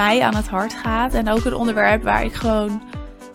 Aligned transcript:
mij 0.00 0.22
aan 0.22 0.34
het 0.34 0.48
hart 0.48 0.74
gaat. 0.74 1.14
En 1.14 1.28
ook 1.28 1.44
een 1.44 1.54
onderwerp 1.54 2.02
waar 2.02 2.24
ik 2.24 2.32
gewoon 2.32 2.82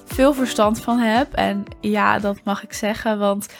veel 0.06 0.34
verstand 0.34 0.82
van 0.82 1.00
heb. 1.00 1.34
En 1.34 1.64
ja, 1.82 2.20
dat 2.20 2.44
mag 2.44 2.64
ik 2.64 2.74
zeggen, 2.74 3.20
want 3.20 3.54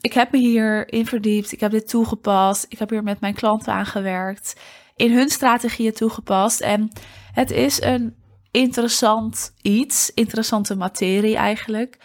ik 0.00 0.12
heb 0.12 0.32
me 0.32 0.38
hierin 0.38 1.06
verdiept. 1.06 1.52
Ik 1.52 1.60
heb 1.60 1.70
dit 1.70 1.88
toegepast. 1.88 2.66
Ik 2.68 2.78
heb 2.78 2.90
hier 2.90 3.02
met 3.02 3.20
mijn 3.20 3.34
klanten 3.34 3.72
aan 3.72 3.86
gewerkt. 3.86 4.60
In 4.96 5.12
hun 5.12 5.28
strategieën 5.28 5.92
toegepast. 5.92 6.60
En 6.60 6.92
het 7.32 7.50
is 7.50 7.82
een 7.82 8.16
interessant 8.50 9.54
iets. 9.62 10.10
Interessante 10.14 10.76
materie 10.76 11.36
eigenlijk. 11.36 11.98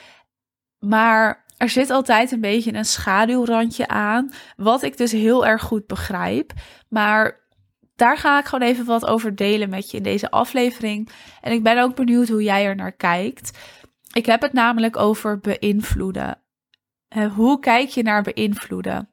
Maar 0.79 1.45
er 1.57 1.69
zit 1.69 1.89
altijd 1.89 2.31
een 2.31 2.41
beetje 2.41 2.73
een 2.73 2.85
schaduwrandje 2.85 3.87
aan. 3.87 4.31
Wat 4.55 4.83
ik 4.83 4.97
dus 4.97 5.11
heel 5.11 5.45
erg 5.45 5.61
goed 5.61 5.87
begrijp. 5.87 6.53
Maar 6.89 7.46
daar 7.97 8.17
ga 8.17 8.39
ik 8.39 8.45
gewoon 8.45 8.67
even 8.67 8.85
wat 8.85 9.07
over 9.07 9.35
delen 9.35 9.69
met 9.69 9.91
je 9.91 9.97
in 9.97 10.03
deze 10.03 10.31
aflevering. 10.31 11.09
En 11.41 11.51
ik 11.51 11.63
ben 11.63 11.81
ook 11.81 11.95
benieuwd 11.95 12.27
hoe 12.27 12.43
jij 12.43 12.65
er 12.65 12.75
naar 12.75 12.91
kijkt. 12.91 13.57
Ik 14.13 14.25
heb 14.25 14.41
het 14.41 14.53
namelijk 14.53 14.97
over 14.97 15.39
beïnvloeden. 15.39 16.41
Hoe 17.35 17.59
kijk 17.59 17.89
je 17.89 18.03
naar 18.03 18.21
beïnvloeden? 18.21 19.09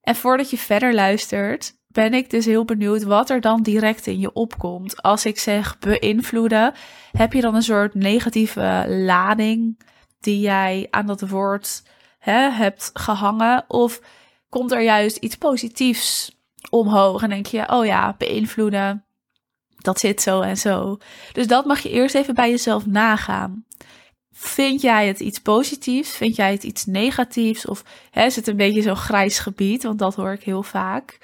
En 0.00 0.16
voordat 0.16 0.50
je 0.50 0.58
verder 0.58 0.94
luistert, 0.94 1.78
ben 1.86 2.14
ik 2.14 2.30
dus 2.30 2.44
heel 2.44 2.64
benieuwd 2.64 3.02
wat 3.02 3.30
er 3.30 3.40
dan 3.40 3.62
direct 3.62 4.06
in 4.06 4.18
je 4.18 4.32
opkomt. 4.32 5.02
Als 5.02 5.26
ik 5.26 5.38
zeg 5.38 5.78
beïnvloeden, 5.78 6.74
heb 7.12 7.32
je 7.32 7.40
dan 7.40 7.54
een 7.54 7.62
soort 7.62 7.94
negatieve 7.94 8.84
lading 8.88 9.80
die 10.20 10.40
jij 10.40 10.86
aan 10.90 11.06
dat 11.06 11.28
woord 11.28 11.82
hè, 12.18 12.50
hebt 12.50 12.90
gehangen? 12.92 13.64
Of 13.68 14.00
komt 14.48 14.72
er 14.72 14.82
juist 14.82 15.16
iets 15.16 15.36
positiefs 15.36 16.39
omhoog 16.70 17.22
en 17.22 17.28
denk 17.28 17.46
je, 17.46 17.68
oh 17.68 17.86
ja, 17.86 18.14
beïnvloeden, 18.18 19.04
dat 19.76 20.00
zit 20.00 20.22
zo 20.22 20.40
en 20.40 20.56
zo. 20.56 20.98
Dus 21.32 21.46
dat 21.46 21.64
mag 21.64 21.80
je 21.80 21.90
eerst 21.90 22.14
even 22.14 22.34
bij 22.34 22.50
jezelf 22.50 22.86
nagaan. 22.86 23.64
Vind 24.32 24.80
jij 24.80 25.06
het 25.06 25.20
iets 25.20 25.38
positiefs? 25.38 26.16
Vind 26.16 26.36
jij 26.36 26.52
het 26.52 26.62
iets 26.62 26.86
negatiefs? 26.86 27.66
Of 27.66 27.84
hè, 28.10 28.24
is 28.24 28.36
het 28.36 28.46
een 28.46 28.56
beetje 28.56 28.82
zo'n 28.82 28.96
grijs 28.96 29.38
gebied? 29.38 29.82
Want 29.82 29.98
dat 29.98 30.14
hoor 30.14 30.32
ik 30.32 30.42
heel 30.42 30.62
vaak. 30.62 31.18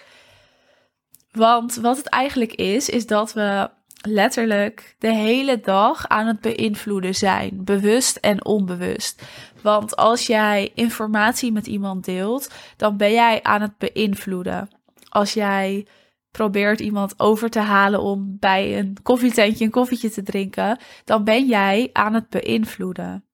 Want 1.30 1.74
wat 1.74 1.96
het 1.96 2.08
eigenlijk 2.08 2.52
is, 2.52 2.88
is 2.88 3.06
dat 3.06 3.32
we 3.32 3.70
letterlijk 4.00 4.96
de 4.98 5.14
hele 5.14 5.60
dag 5.60 6.08
aan 6.08 6.26
het 6.26 6.40
beïnvloeden 6.40 7.14
zijn, 7.14 7.64
bewust 7.64 8.16
en 8.16 8.44
onbewust. 8.44 9.22
Want 9.62 9.96
als 9.96 10.26
jij 10.26 10.72
informatie 10.74 11.52
met 11.52 11.66
iemand 11.66 12.04
deelt, 12.04 12.50
dan 12.76 12.96
ben 12.96 13.12
jij 13.12 13.42
aan 13.42 13.60
het 13.60 13.78
beïnvloeden. 13.78 14.75
Als 15.16 15.32
jij 15.32 15.86
probeert 16.30 16.80
iemand 16.80 17.20
over 17.20 17.50
te 17.50 17.58
halen 17.58 18.00
om 18.00 18.36
bij 18.40 18.78
een 18.78 18.96
koffietentje 19.02 19.64
een 19.64 19.70
koffietje 19.70 20.10
te 20.10 20.22
drinken, 20.22 20.78
dan 21.04 21.24
ben 21.24 21.46
jij 21.46 21.90
aan 21.92 22.14
het 22.14 22.28
beïnvloeden. 22.28 23.24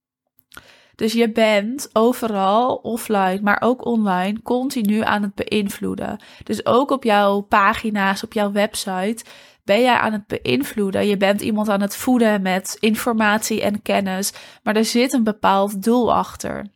Dus 0.94 1.12
je 1.12 1.32
bent 1.32 1.90
overal, 1.92 2.74
offline, 2.74 3.40
maar 3.42 3.60
ook 3.60 3.84
online, 3.84 4.42
continu 4.42 5.00
aan 5.00 5.22
het 5.22 5.34
beïnvloeden. 5.34 6.18
Dus 6.44 6.66
ook 6.66 6.90
op 6.90 7.04
jouw 7.04 7.40
pagina's, 7.40 8.22
op 8.22 8.32
jouw 8.32 8.52
website, 8.52 9.24
ben 9.64 9.80
jij 9.80 9.96
aan 9.96 10.12
het 10.12 10.26
beïnvloeden. 10.26 11.06
Je 11.06 11.16
bent 11.16 11.40
iemand 11.40 11.68
aan 11.68 11.80
het 11.80 11.96
voeden 11.96 12.42
met 12.42 12.76
informatie 12.80 13.62
en 13.62 13.82
kennis, 13.82 14.32
maar 14.62 14.76
er 14.76 14.84
zit 14.84 15.12
een 15.12 15.24
bepaald 15.24 15.82
doel 15.82 16.14
achter. 16.14 16.66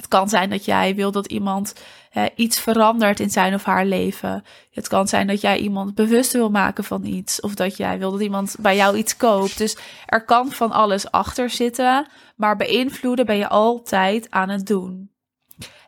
Het 0.00 0.08
kan 0.08 0.28
zijn 0.28 0.50
dat 0.50 0.64
jij 0.64 0.94
wil 0.94 1.10
dat 1.12 1.26
iemand 1.26 1.74
iets 2.34 2.60
verandert 2.60 3.20
in 3.20 3.30
zijn 3.30 3.54
of 3.54 3.64
haar 3.64 3.84
leven. 3.84 4.44
Het 4.70 4.88
kan 4.88 5.08
zijn 5.08 5.26
dat 5.26 5.40
jij 5.40 5.58
iemand 5.58 5.94
bewust 5.94 6.32
wil 6.32 6.50
maken 6.50 6.84
van 6.84 7.04
iets. 7.04 7.40
Of 7.40 7.54
dat 7.54 7.76
jij 7.76 7.98
wil 7.98 8.10
dat 8.10 8.20
iemand 8.20 8.56
bij 8.60 8.76
jou 8.76 8.96
iets 8.96 9.16
koopt. 9.16 9.58
Dus 9.58 9.76
er 10.06 10.24
kan 10.24 10.52
van 10.52 10.72
alles 10.72 11.10
achter 11.10 11.50
zitten. 11.50 12.06
Maar 12.36 12.56
beïnvloeden 12.56 13.26
ben 13.26 13.36
je 13.36 13.48
altijd 13.48 14.30
aan 14.30 14.48
het 14.48 14.66
doen. 14.66 15.10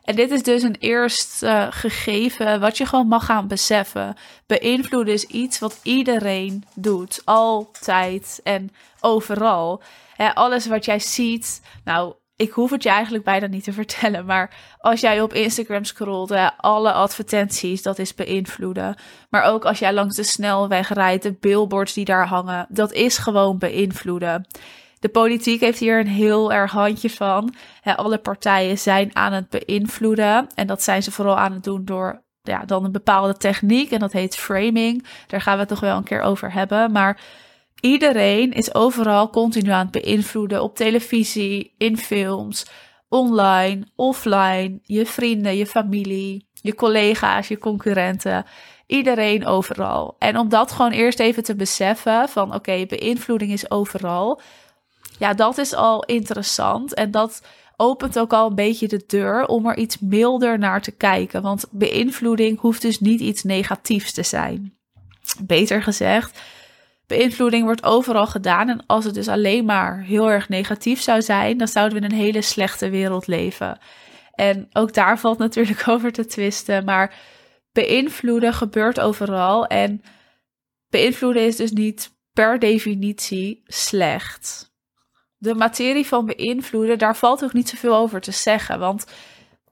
En 0.03 0.15
dit 0.15 0.31
is 0.31 0.43
dus 0.43 0.63
een 0.63 0.75
eerste 0.79 1.67
gegeven 1.71 2.59
wat 2.59 2.77
je 2.77 2.85
gewoon 2.85 3.07
mag 3.07 3.25
gaan 3.25 3.47
beseffen. 3.47 4.15
Beïnvloeden 4.45 5.13
is 5.13 5.25
iets 5.25 5.59
wat 5.59 5.79
iedereen 5.83 6.63
doet. 6.75 7.21
Altijd 7.25 8.39
en 8.43 8.71
overal. 8.99 9.81
alles 10.33 10.67
wat 10.67 10.85
jij 10.85 10.99
ziet. 10.99 11.61
Nou, 11.83 12.13
ik 12.35 12.51
hoef 12.51 12.71
het 12.71 12.83
je 12.83 12.89
eigenlijk 12.89 13.23
bijna 13.23 13.47
niet 13.47 13.63
te 13.63 13.73
vertellen. 13.83 14.25
Maar 14.25 14.75
als 14.77 14.99
jij 14.99 15.21
op 15.21 15.33
Instagram 15.33 15.83
scrolt, 15.83 16.33
alle 16.57 16.91
advertenties, 16.91 17.81
dat 17.81 17.99
is 17.99 18.15
beïnvloeden. 18.15 18.95
Maar 19.29 19.43
ook 19.43 19.65
als 19.65 19.79
jij 19.79 19.93
langs 19.93 20.15
de 20.15 20.23
snelweg 20.23 20.93
rijdt, 20.93 21.23
de 21.23 21.33
billboards 21.39 21.93
die 21.93 22.05
daar 22.05 22.27
hangen, 22.27 22.65
dat 22.69 22.91
is 22.91 23.17
gewoon 23.17 23.57
beïnvloeden. 23.57 24.45
De 24.99 25.09
politiek 25.09 25.59
heeft 25.59 25.79
hier 25.79 25.99
een 25.99 26.07
heel 26.07 26.53
erg 26.53 26.71
handje 26.71 27.09
van. 27.09 27.53
Alle 27.83 28.17
partijen 28.17 28.77
zijn 28.77 29.15
aan 29.15 29.33
het 29.33 29.49
beïnvloeden. 29.49 30.47
En 30.55 30.67
dat 30.67 30.83
zijn 30.83 31.03
ze 31.03 31.11
vooral 31.11 31.37
aan 31.37 31.51
het 31.51 31.63
doen 31.63 31.85
door 31.85 32.21
ja, 32.41 32.65
dan 32.65 32.83
een 32.83 32.91
bepaalde 32.91 33.37
techniek. 33.37 33.91
En 33.91 33.99
dat 33.99 34.11
heet 34.11 34.35
framing. 34.35 35.05
Daar 35.27 35.41
gaan 35.41 35.53
we 35.53 35.59
het 35.59 35.69
toch 35.69 35.79
wel 35.79 35.97
een 35.97 36.03
keer 36.03 36.21
over 36.21 36.53
hebben. 36.53 36.91
Maar 36.91 37.19
Iedereen 37.83 38.51
is 38.51 38.73
overal 38.73 39.29
continu 39.29 39.69
aan 39.69 39.89
het 39.91 40.03
beïnvloeden 40.03 40.63
op 40.63 40.75
televisie, 40.75 41.73
in 41.77 41.97
films, 41.97 42.65
online, 43.09 43.85
offline, 43.95 44.79
je 44.83 45.05
vrienden, 45.05 45.57
je 45.57 45.65
familie, 45.65 46.47
je 46.53 46.75
collega's, 46.75 47.47
je 47.47 47.57
concurrenten. 47.57 48.45
Iedereen 48.87 49.45
overal. 49.45 50.15
En 50.19 50.37
om 50.37 50.49
dat 50.49 50.71
gewoon 50.71 50.91
eerst 50.91 51.19
even 51.19 51.43
te 51.43 51.55
beseffen 51.55 52.29
van 52.29 52.53
oké, 52.53 52.85
beïnvloeding 52.85 53.51
is 53.51 53.71
overal. 53.71 54.41
Ja, 55.19 55.33
dat 55.33 55.57
is 55.57 55.73
al 55.73 56.03
interessant 56.03 56.93
en 56.93 57.11
dat 57.11 57.41
opent 57.77 58.19
ook 58.19 58.33
al 58.33 58.49
een 58.49 58.55
beetje 58.55 58.87
de 58.87 59.03
deur 59.07 59.45
om 59.45 59.67
er 59.67 59.77
iets 59.77 59.99
milder 59.99 60.59
naar 60.59 60.81
te 60.81 60.91
kijken. 60.91 61.41
Want 61.41 61.65
beïnvloeding 61.71 62.59
hoeft 62.59 62.81
dus 62.81 62.99
niet 62.99 63.19
iets 63.19 63.43
negatiefs 63.43 64.13
te 64.13 64.23
zijn. 64.23 64.77
Beter 65.41 65.83
gezegd, 65.83 66.39
beïnvloeding 67.17 67.63
wordt 67.63 67.83
overal 67.83 68.27
gedaan. 68.27 68.69
En 68.69 68.85
als 68.85 69.05
het 69.05 69.13
dus 69.13 69.27
alleen 69.27 69.65
maar 69.65 70.01
heel 70.01 70.31
erg 70.31 70.49
negatief 70.49 71.01
zou 71.01 71.21
zijn, 71.21 71.57
dan 71.57 71.67
zouden 71.67 71.99
we 71.99 72.05
in 72.05 72.11
een 72.11 72.17
hele 72.17 72.41
slechte 72.41 72.89
wereld 72.89 73.27
leven. 73.27 73.77
En 74.31 74.67
ook 74.71 74.93
daar 74.93 75.19
valt 75.19 75.37
natuurlijk 75.37 75.87
over 75.93 76.11
te 76.11 76.25
twisten. 76.25 76.85
Maar 76.85 77.15
beïnvloeden 77.71 78.53
gebeurt 78.53 78.99
overal. 78.99 79.65
En 79.65 80.01
beïnvloeden 80.89 81.45
is 81.45 81.55
dus 81.55 81.71
niet 81.71 82.11
per 82.31 82.59
definitie 82.59 83.61
slecht. 83.65 84.71
De 85.37 85.55
materie 85.55 86.05
van 86.05 86.25
beïnvloeden, 86.25 86.97
daar 86.97 87.15
valt 87.15 87.43
ook 87.43 87.53
niet 87.53 87.69
zoveel 87.69 87.95
over 87.95 88.21
te 88.21 88.31
zeggen. 88.31 88.79
Want 88.79 89.05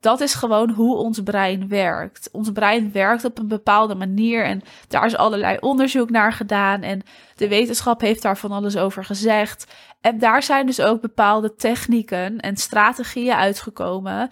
dat 0.02 0.22
is 0.22 0.34
gewoon 0.34 0.70
hoe 0.70 0.96
ons 0.96 1.22
brein 1.24 1.68
werkt. 1.68 2.30
Ons 2.32 2.52
brein 2.52 2.92
werkt 2.92 3.26
op 3.26 3.40
een 3.40 3.48
bepaalde 3.48 3.96
manier 3.96 4.46
en 4.46 4.62
daar 4.88 5.06
is 5.06 5.16
allerlei 5.16 5.58
onderzoek 5.60 6.10
naar 6.10 6.34
gedaan 6.34 6.82
en 6.82 7.02
de 7.36 7.48
wetenschap 7.48 8.02
heeft 8.02 8.22
daar 8.22 8.38
van 8.38 8.52
alles 8.52 8.78
over 8.78 9.06
gezegd. 9.06 9.74
En 10.02 10.20
daar 10.20 10.44
zijn 10.44 10.66
dus 10.66 10.82
ook 10.82 11.02
bepaalde 11.02 11.56
technieken 11.56 12.40
en 12.40 12.58
strategieën 12.58 13.36
uitgekomen 13.36 14.30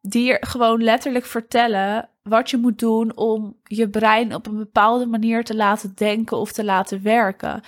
die 0.00 0.36
gewoon 0.40 0.82
letterlijk 0.82 1.24
vertellen 1.24 2.08
wat 2.22 2.50
je 2.50 2.56
moet 2.56 2.78
doen 2.78 3.16
om 3.16 3.56
je 3.64 3.88
brein 3.88 4.34
op 4.34 4.46
een 4.46 4.56
bepaalde 4.56 5.06
manier 5.06 5.44
te 5.44 5.56
laten 5.56 5.92
denken 5.94 6.36
of 6.36 6.52
te 6.52 6.64
laten 6.64 7.02
werken. 7.02 7.60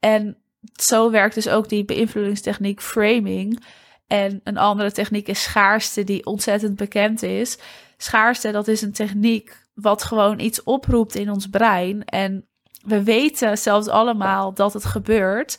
En 0.00 0.36
zo 0.80 1.10
werkt 1.10 1.34
dus 1.34 1.48
ook 1.48 1.68
die 1.68 1.84
beïnvloedingstechniek 1.84 2.80
framing. 2.80 3.64
En 4.08 4.40
een 4.44 4.58
andere 4.58 4.92
techniek 4.92 5.28
is 5.28 5.42
schaarste, 5.42 6.04
die 6.04 6.26
ontzettend 6.26 6.76
bekend 6.76 7.22
is. 7.22 7.58
Schaarste, 7.96 8.50
dat 8.50 8.68
is 8.68 8.82
een 8.82 8.92
techniek 8.92 9.66
wat 9.74 10.02
gewoon 10.02 10.38
iets 10.38 10.62
oproept 10.62 11.14
in 11.14 11.30
ons 11.30 11.46
brein. 11.46 12.04
En 12.04 12.48
we 12.82 13.02
weten 13.02 13.58
zelfs 13.58 13.88
allemaal 13.88 14.54
dat 14.54 14.72
het 14.72 14.84
gebeurt. 14.84 15.58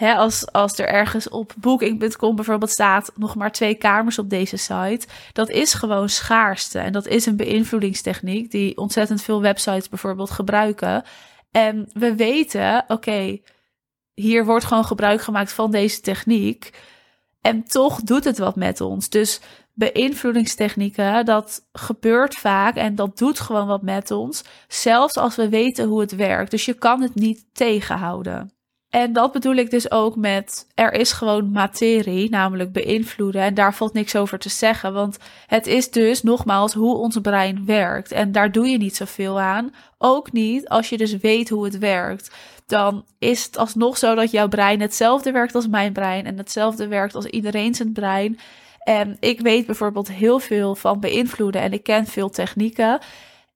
als, 0.00 0.52
als 0.52 0.78
er 0.78 0.88
ergens 0.88 1.28
op 1.28 1.54
booking.com 1.56 2.36
bijvoorbeeld 2.36 2.70
staat 2.70 3.12
nog 3.14 3.34
maar 3.34 3.52
twee 3.52 3.74
kamers 3.74 4.18
op 4.18 4.30
deze 4.30 4.56
site, 4.56 5.06
dat 5.32 5.48
is 5.48 5.74
gewoon 5.74 6.08
schaarste. 6.08 6.78
En 6.78 6.92
dat 6.92 7.06
is 7.06 7.26
een 7.26 7.36
beïnvloedingstechniek 7.36 8.50
die 8.50 8.76
ontzettend 8.76 9.22
veel 9.22 9.40
websites 9.40 9.88
bijvoorbeeld 9.88 10.30
gebruiken. 10.30 11.04
En 11.50 11.90
we 11.92 12.14
weten, 12.14 12.84
oké, 12.88 13.40
hier 14.14 14.44
wordt 14.44 14.64
gewoon 14.64 14.84
gebruik 14.84 15.20
gemaakt 15.20 15.52
van 15.52 15.70
deze 15.70 16.00
techniek. 16.00 16.70
En 17.40 17.64
toch 17.64 18.00
doet 18.00 18.24
het 18.24 18.38
wat 18.38 18.56
met 18.56 18.80
ons. 18.80 19.08
Dus 19.08 19.40
beïnvloedingstechnieken, 19.74 21.24
dat 21.24 21.66
gebeurt 21.72 22.34
vaak 22.34 22.76
en 22.76 22.94
dat 22.94 23.18
doet 23.18 23.40
gewoon 23.40 23.66
wat 23.66 23.82
met 23.82 24.10
ons. 24.10 24.44
Zelfs 24.68 25.16
als 25.16 25.36
we 25.36 25.48
weten 25.48 25.88
hoe 25.88 26.00
het 26.00 26.16
werkt. 26.16 26.50
Dus 26.50 26.64
je 26.64 26.74
kan 26.74 27.02
het 27.02 27.14
niet 27.14 27.44
tegenhouden. 27.52 28.52
En 28.88 29.12
dat 29.12 29.32
bedoel 29.32 29.54
ik 29.54 29.70
dus 29.70 29.90
ook 29.90 30.16
met 30.16 30.66
er 30.74 30.92
is 30.92 31.12
gewoon 31.12 31.50
materie, 31.50 32.30
namelijk 32.30 32.72
beïnvloeden. 32.72 33.42
En 33.42 33.54
daar 33.54 33.74
valt 33.74 33.92
niks 33.92 34.16
over 34.16 34.38
te 34.38 34.48
zeggen, 34.48 34.92
want 34.92 35.16
het 35.46 35.66
is 35.66 35.90
dus 35.90 36.22
nogmaals 36.22 36.72
hoe 36.72 36.96
ons 36.96 37.18
brein 37.22 37.64
werkt. 37.64 38.12
En 38.12 38.32
daar 38.32 38.52
doe 38.52 38.66
je 38.66 38.78
niet 38.78 38.96
zoveel 38.96 39.40
aan. 39.40 39.74
Ook 39.98 40.32
niet 40.32 40.68
als 40.68 40.88
je 40.88 40.96
dus 40.96 41.16
weet 41.16 41.48
hoe 41.48 41.64
het 41.64 41.78
werkt. 41.78 42.30
Dan 42.68 43.04
is 43.18 43.44
het 43.44 43.58
alsnog 43.58 43.98
zo 43.98 44.14
dat 44.14 44.30
jouw 44.30 44.48
brein 44.48 44.80
hetzelfde 44.80 45.32
werkt 45.32 45.54
als 45.54 45.68
mijn 45.68 45.92
brein 45.92 46.26
en 46.26 46.38
hetzelfde 46.38 46.88
werkt 46.88 47.14
als 47.14 47.26
iedereen 47.26 47.74
zijn 47.74 47.92
brein. 47.92 48.38
En 48.78 49.16
ik 49.20 49.40
weet 49.40 49.66
bijvoorbeeld 49.66 50.08
heel 50.08 50.38
veel 50.38 50.74
van 50.74 51.00
beïnvloeden 51.00 51.60
en 51.60 51.72
ik 51.72 51.82
ken 51.82 52.06
veel 52.06 52.30
technieken. 52.30 52.98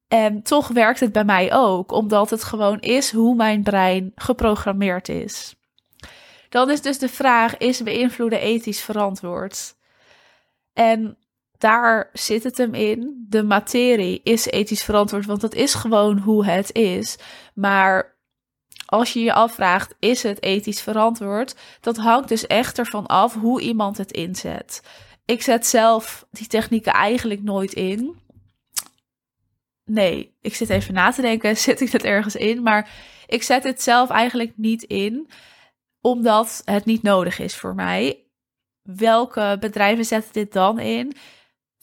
En 0.08 0.42
toch 0.42 0.68
werkt 0.68 1.00
het 1.00 1.12
bij 1.12 1.24
mij 1.24 1.54
ook, 1.54 1.92
omdat 1.92 2.30
het 2.30 2.44
gewoon 2.44 2.80
is 2.80 3.12
hoe 3.12 3.34
mijn 3.34 3.62
brein 3.62 4.12
geprogrammeerd 4.14 5.08
is. 5.08 5.54
Dan 6.48 6.70
is 6.70 6.82
dus 6.82 6.98
de 6.98 7.08
vraag: 7.08 7.56
is 7.56 7.82
beïnvloeden 7.82 8.40
ethisch 8.40 8.82
verantwoord? 8.82 9.74
En 10.72 11.16
daar 11.58 12.10
zit 12.12 12.44
het 12.44 12.58
hem 12.58 12.74
in. 12.74 13.26
De 13.28 13.42
materie 13.42 14.20
is 14.24 14.46
ethisch 14.46 14.82
verantwoord, 14.82 15.26
want 15.26 15.40
dat 15.40 15.54
is 15.54 15.74
gewoon 15.74 16.18
hoe 16.18 16.44
het 16.44 16.72
is. 16.74 17.18
Maar 17.54 18.11
als 18.92 19.12
je 19.12 19.20
je 19.20 19.32
afvraagt, 19.32 19.94
is 19.98 20.22
het 20.22 20.42
ethisch 20.42 20.80
verantwoord? 20.82 21.54
Dat 21.80 21.96
hangt 21.96 22.28
dus 22.28 22.46
echt 22.46 22.78
ervan 22.78 23.06
af 23.06 23.34
hoe 23.34 23.60
iemand 23.60 23.98
het 23.98 24.12
inzet. 24.12 24.82
Ik 25.24 25.42
zet 25.42 25.66
zelf 25.66 26.26
die 26.30 26.46
technieken 26.46 26.92
eigenlijk 26.92 27.42
nooit 27.42 27.72
in. 27.72 28.16
Nee, 29.84 30.36
ik 30.40 30.54
zit 30.54 30.70
even 30.70 30.94
na 30.94 31.10
te 31.10 31.20
denken, 31.20 31.56
zet 31.66 31.80
ik 31.80 31.92
het 31.92 32.04
ergens 32.04 32.36
in? 32.36 32.62
Maar 32.62 32.90
ik 33.26 33.42
zet 33.42 33.64
het 33.64 33.82
zelf 33.82 34.10
eigenlijk 34.10 34.52
niet 34.56 34.82
in, 34.82 35.30
omdat 36.00 36.62
het 36.64 36.84
niet 36.84 37.02
nodig 37.02 37.38
is 37.38 37.56
voor 37.56 37.74
mij. 37.74 38.26
Welke 38.82 39.56
bedrijven 39.60 40.04
zetten 40.04 40.32
dit 40.32 40.52
dan 40.52 40.78
in? 40.78 41.16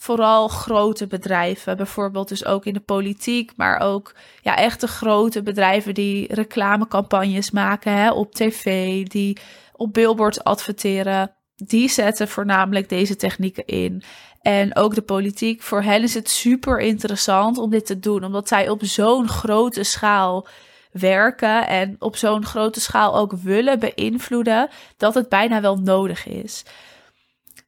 Vooral 0.01 0.47
grote 0.47 1.07
bedrijven, 1.07 1.77
bijvoorbeeld 1.77 2.27
dus 2.27 2.45
ook 2.45 2.65
in 2.65 2.73
de 2.73 2.79
politiek, 2.79 3.51
maar 3.55 3.79
ook 3.79 4.15
ja, 4.41 4.55
echte 4.57 4.87
grote 4.87 5.43
bedrijven 5.43 5.93
die 5.93 6.33
reclamecampagnes 6.33 7.51
maken 7.51 7.93
hè, 7.93 8.11
op 8.11 8.33
tv, 8.35 9.03
die 9.07 9.37
op 9.73 9.93
billboards 9.93 10.43
adverteren. 10.43 11.31
Die 11.55 11.89
zetten 11.89 12.27
voornamelijk 12.27 12.89
deze 12.89 13.15
technieken 13.15 13.65
in. 13.65 14.03
En 14.41 14.75
ook 14.75 14.95
de 14.95 15.01
politiek, 15.01 15.61
voor 15.61 15.81
hen 15.81 16.03
is 16.03 16.13
het 16.13 16.29
super 16.29 16.79
interessant 16.79 17.57
om 17.57 17.69
dit 17.69 17.85
te 17.85 17.99
doen, 17.99 18.23
omdat 18.23 18.47
zij 18.47 18.69
op 18.69 18.83
zo'n 18.83 19.27
grote 19.27 19.83
schaal 19.83 20.47
werken 20.91 21.67
en 21.67 21.95
op 21.99 22.15
zo'n 22.15 22.45
grote 22.45 22.79
schaal 22.79 23.15
ook 23.15 23.31
willen 23.31 23.79
beïnvloeden, 23.79 24.69
dat 24.97 25.13
het 25.13 25.29
bijna 25.29 25.61
wel 25.61 25.77
nodig 25.77 26.27
is. 26.27 26.63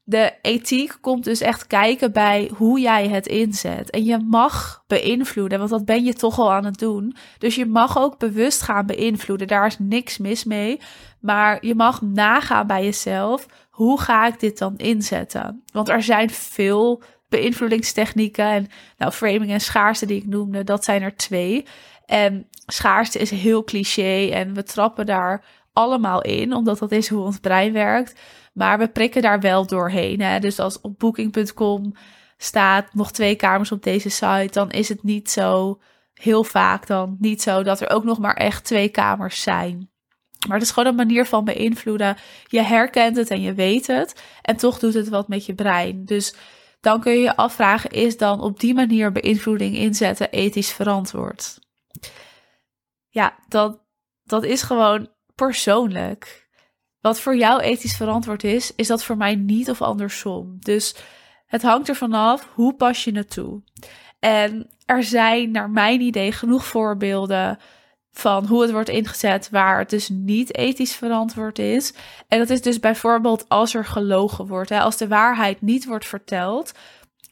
De 0.03 0.33
ethiek 0.41 0.97
komt 1.01 1.23
dus 1.23 1.41
echt 1.41 1.67
kijken 1.67 2.11
bij 2.11 2.51
hoe 2.57 2.79
jij 2.79 3.07
het 3.07 3.27
inzet. 3.27 3.89
En 3.89 4.03
je 4.03 4.17
mag 4.17 4.83
beïnvloeden, 4.87 5.57
want 5.57 5.69
dat 5.69 5.85
ben 5.85 6.03
je 6.03 6.13
toch 6.13 6.39
al 6.39 6.51
aan 6.51 6.65
het 6.65 6.79
doen. 6.79 7.15
Dus 7.37 7.55
je 7.55 7.65
mag 7.65 7.97
ook 7.97 8.19
bewust 8.19 8.61
gaan 8.61 8.85
beïnvloeden. 8.85 9.47
Daar 9.47 9.65
is 9.65 9.79
niks 9.79 10.17
mis 10.17 10.43
mee. 10.43 10.79
Maar 11.19 11.65
je 11.65 11.75
mag 11.75 12.01
nagaan 12.01 12.67
bij 12.67 12.83
jezelf 12.83 13.45
hoe 13.69 14.01
ga 14.01 14.27
ik 14.27 14.39
dit 14.39 14.57
dan 14.57 14.77
inzetten? 14.77 15.63
Want 15.71 15.89
er 15.89 16.03
zijn 16.03 16.29
veel 16.29 17.03
beïnvloedingstechnieken 17.29 18.45
en 18.45 18.67
nou, 18.97 19.11
framing 19.11 19.51
en 19.51 19.61
schaarste 19.61 20.05
die 20.05 20.17
ik 20.17 20.27
noemde, 20.27 20.63
dat 20.63 20.83
zijn 20.83 21.01
er 21.01 21.15
twee. 21.15 21.65
En 22.05 22.47
schaarste 22.65 23.19
is 23.19 23.29
heel 23.29 23.63
cliché 23.63 24.29
en 24.29 24.53
we 24.53 24.63
trappen 24.63 25.05
daar 25.05 25.45
allemaal 25.73 26.21
in, 26.21 26.53
omdat 26.53 26.79
dat 26.79 26.91
is 26.91 27.07
hoe 27.07 27.23
ons 27.23 27.39
brein 27.39 27.73
werkt. 27.73 28.19
Maar 28.53 28.77
we 28.77 28.87
prikken 28.87 29.21
daar 29.21 29.39
wel 29.39 29.65
doorheen. 29.65 30.21
Hè? 30.21 30.39
Dus 30.39 30.59
als 30.59 30.81
op 30.81 30.99
booking.com 30.99 31.93
staat 32.37 32.93
nog 32.93 33.11
twee 33.11 33.35
kamers 33.35 33.71
op 33.71 33.83
deze 33.83 34.09
site, 34.09 34.49
dan 34.51 34.71
is 34.71 34.89
het 34.89 35.03
niet 35.03 35.29
zo 35.29 35.79
heel 36.13 36.43
vaak 36.43 36.87
dan 36.87 37.15
niet 37.19 37.41
zo 37.41 37.63
dat 37.63 37.81
er 37.81 37.89
ook 37.89 38.03
nog 38.03 38.19
maar 38.19 38.35
echt 38.35 38.63
twee 38.63 38.89
kamers 38.89 39.41
zijn. 39.41 39.89
Maar 40.47 40.57
het 40.57 40.65
is 40.65 40.73
gewoon 40.73 40.89
een 40.89 41.07
manier 41.07 41.25
van 41.25 41.45
beïnvloeden. 41.45 42.17
Je 42.47 42.61
herkent 42.61 43.15
het 43.15 43.29
en 43.29 43.41
je 43.41 43.53
weet 43.53 43.87
het. 43.87 44.23
En 44.41 44.57
toch 44.57 44.79
doet 44.79 44.93
het 44.93 45.09
wat 45.09 45.27
met 45.27 45.45
je 45.45 45.55
brein. 45.55 46.05
Dus 46.05 46.35
dan 46.79 46.99
kun 46.99 47.11
je 47.11 47.19
je 47.19 47.35
afvragen: 47.35 47.89
is 47.89 48.17
dan 48.17 48.41
op 48.41 48.59
die 48.59 48.73
manier 48.73 49.11
beïnvloeding 49.11 49.75
inzetten 49.75 50.31
ethisch 50.31 50.71
verantwoord? 50.71 51.59
Ja, 53.09 53.35
dat, 53.47 53.79
dat 54.23 54.43
is 54.43 54.61
gewoon 54.61 55.09
persoonlijk. 55.45 56.49
Wat 56.99 57.19
voor 57.19 57.35
jou 57.35 57.61
ethisch 57.61 57.95
verantwoord 57.95 58.43
is, 58.43 58.75
is 58.75 58.87
dat 58.87 59.03
voor 59.03 59.17
mij 59.17 59.35
niet 59.35 59.69
of 59.69 59.81
andersom. 59.81 60.57
Dus 60.59 60.95
het 61.45 61.61
hangt 61.61 61.89
ervan 61.89 62.13
af 62.13 62.47
hoe 62.53 62.75
pas 62.75 63.03
je 63.03 63.11
het 63.11 63.31
toe. 63.31 63.61
En 64.19 64.69
er 64.85 65.03
zijn, 65.03 65.51
naar 65.51 65.69
mijn 65.69 66.01
idee, 66.01 66.31
genoeg 66.31 66.65
voorbeelden 66.65 67.59
van 68.11 68.45
hoe 68.45 68.61
het 68.61 68.71
wordt 68.71 68.89
ingezet 68.89 69.49
waar 69.49 69.79
het 69.79 69.89
dus 69.89 70.09
niet 70.09 70.55
ethisch 70.55 70.95
verantwoord 70.95 71.59
is. 71.59 71.93
En 72.27 72.39
dat 72.39 72.49
is 72.49 72.61
dus 72.61 72.79
bijvoorbeeld 72.79 73.49
als 73.49 73.73
er 73.73 73.85
gelogen 73.85 74.47
wordt, 74.47 74.69
hè, 74.69 74.79
als 74.79 74.97
de 74.97 75.07
waarheid 75.07 75.61
niet 75.61 75.85
wordt 75.85 76.05
verteld 76.05 76.71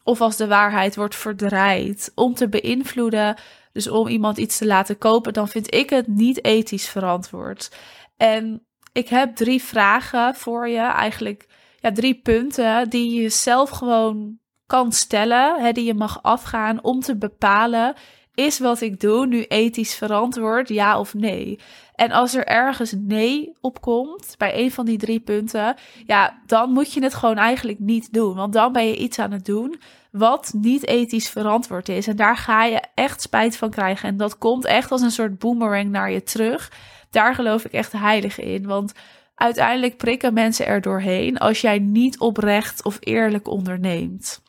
of 0.04 0.20
als 0.20 0.36
de 0.36 0.46
waarheid 0.46 0.96
wordt 0.96 1.16
verdraaid 1.16 2.12
om 2.14 2.34
te 2.34 2.48
beïnvloeden, 2.48 3.36
dus 3.72 3.88
om 3.88 4.08
iemand 4.08 4.38
iets 4.38 4.58
te 4.58 4.66
laten 4.66 4.98
kopen, 4.98 5.32
dan 5.32 5.48
vind 5.48 5.74
ik 5.74 5.90
het 5.90 6.06
niet 6.06 6.44
ethisch 6.44 6.88
verantwoord. 6.88 7.70
En 8.16 8.66
ik 8.92 9.08
heb 9.08 9.36
drie 9.36 9.62
vragen 9.62 10.34
voor 10.34 10.68
je, 10.68 10.80
eigenlijk 10.80 11.46
ja, 11.80 11.92
drie 11.92 12.20
punten 12.20 12.90
die 12.90 13.20
je 13.22 13.28
zelf 13.28 13.70
gewoon 13.70 14.38
kan 14.66 14.92
stellen, 14.92 15.60
hè, 15.60 15.72
die 15.72 15.84
je 15.84 15.94
mag 15.94 16.22
afgaan 16.22 16.82
om 16.84 17.00
te 17.00 17.16
bepalen 17.16 17.94
is 18.34 18.58
wat 18.58 18.80
ik 18.80 19.00
doe 19.00 19.26
nu 19.26 19.42
ethisch 19.42 19.94
verantwoord, 19.94 20.68
ja 20.68 20.98
of 20.98 21.14
nee? 21.14 21.58
En 22.00 22.10
als 22.10 22.34
er 22.34 22.46
ergens 22.46 22.94
nee 22.98 23.56
op 23.60 23.80
komt 23.80 24.34
bij 24.38 24.58
een 24.58 24.72
van 24.72 24.84
die 24.84 24.98
drie 24.98 25.20
punten, 25.20 25.76
ja, 26.06 26.40
dan 26.46 26.72
moet 26.72 26.92
je 26.92 27.02
het 27.02 27.14
gewoon 27.14 27.36
eigenlijk 27.36 27.78
niet 27.78 28.12
doen. 28.12 28.34
Want 28.34 28.52
dan 28.52 28.72
ben 28.72 28.86
je 28.86 28.96
iets 28.96 29.18
aan 29.18 29.32
het 29.32 29.44
doen 29.44 29.80
wat 30.10 30.52
niet 30.56 30.86
ethisch 30.86 31.28
verantwoord 31.28 31.88
is. 31.88 32.06
En 32.06 32.16
daar 32.16 32.36
ga 32.36 32.64
je 32.64 32.82
echt 32.94 33.22
spijt 33.22 33.56
van 33.56 33.70
krijgen. 33.70 34.08
En 34.08 34.16
dat 34.16 34.38
komt 34.38 34.64
echt 34.64 34.90
als 34.90 35.02
een 35.02 35.10
soort 35.10 35.38
boomerang 35.38 35.90
naar 35.90 36.10
je 36.10 36.22
terug. 36.22 36.72
Daar 37.10 37.34
geloof 37.34 37.64
ik 37.64 37.72
echt 37.72 37.92
heilig 37.92 38.38
in. 38.38 38.66
Want 38.66 38.92
uiteindelijk 39.34 39.96
prikken 39.96 40.34
mensen 40.34 40.66
er 40.66 40.80
doorheen 40.80 41.38
als 41.38 41.60
jij 41.60 41.78
niet 41.78 42.18
oprecht 42.18 42.84
of 42.84 42.96
eerlijk 43.00 43.48
onderneemt. 43.48 44.42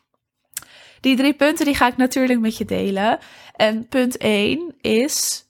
Die 1.00 1.16
drie 1.16 1.34
punten 1.34 1.64
die 1.64 1.74
ga 1.74 1.86
ik 1.86 1.96
natuurlijk 1.96 2.40
met 2.40 2.56
je 2.56 2.64
delen. 2.64 3.18
En 3.56 3.88
punt 3.88 4.16
1 4.16 4.74
is 4.80 5.46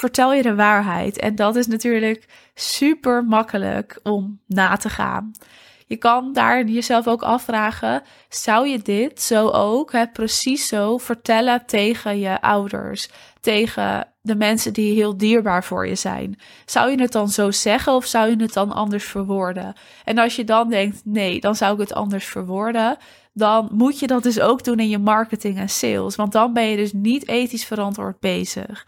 vertel 0.00 0.32
je 0.32 0.42
de 0.42 0.54
waarheid. 0.54 1.18
En 1.18 1.34
dat 1.34 1.56
is 1.56 1.66
natuurlijk 1.66 2.24
super 2.54 3.24
makkelijk 3.24 4.00
om 4.02 4.40
na 4.46 4.76
te 4.76 4.88
gaan. 4.88 5.32
Je 5.86 5.96
kan 5.96 6.32
daar 6.32 6.64
jezelf 6.64 7.06
ook 7.06 7.22
afvragen: 7.22 8.02
zou 8.28 8.68
je 8.68 8.78
dit 8.78 9.22
zo 9.22 9.48
ook, 9.48 9.92
hè, 9.92 10.06
precies 10.06 10.66
zo, 10.66 10.98
vertellen 10.98 11.66
tegen 11.66 12.18
je 12.18 12.40
ouders, 12.40 13.08
tegen 13.40 14.08
de 14.22 14.34
mensen 14.34 14.72
die 14.72 14.94
heel 14.94 15.16
dierbaar 15.16 15.64
voor 15.64 15.86
je 15.86 15.94
zijn? 15.94 16.38
Zou 16.64 16.90
je 16.90 17.00
het 17.00 17.12
dan 17.12 17.28
zo 17.28 17.50
zeggen 17.50 17.92
of 17.92 18.04
zou 18.04 18.30
je 18.30 18.42
het 18.42 18.52
dan 18.52 18.72
anders 18.72 19.04
verwoorden? 19.04 19.74
En 20.04 20.18
als 20.18 20.36
je 20.36 20.44
dan 20.44 20.68
denkt: 20.68 21.00
nee, 21.04 21.40
dan 21.40 21.56
zou 21.56 21.72
ik 21.74 21.80
het 21.80 21.94
anders 21.94 22.26
verwoorden, 22.26 22.96
dan 23.32 23.68
moet 23.72 23.98
je 23.98 24.06
dat 24.06 24.22
dus 24.22 24.40
ook 24.40 24.64
doen 24.64 24.78
in 24.78 24.88
je 24.88 24.98
marketing 24.98 25.58
en 25.58 25.68
sales. 25.68 26.16
Want 26.16 26.32
dan 26.32 26.52
ben 26.52 26.64
je 26.64 26.76
dus 26.76 26.92
niet 26.92 27.28
ethisch 27.28 27.64
verantwoord 27.64 28.20
bezig. 28.20 28.86